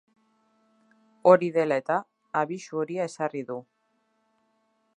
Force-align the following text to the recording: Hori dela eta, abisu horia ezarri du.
Hori 1.31 1.49
dela 1.57 1.77
eta, 1.81 1.97
abisu 2.41 2.81
horia 2.85 3.07
ezarri 3.11 3.45
du. 3.51 3.59